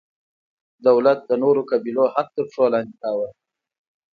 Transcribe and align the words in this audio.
دولت 0.87 1.19
د 1.29 1.31
نورو 1.43 1.61
قبیلو 1.71 2.03
حق 2.15 2.27
تر 2.35 2.43
پښو 2.49 2.65
لاندې 2.73 2.95
کاوه. 3.01 3.27